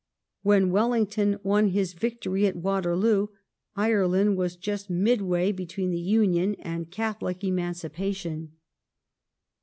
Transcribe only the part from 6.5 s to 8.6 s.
and Catholic Emancipation.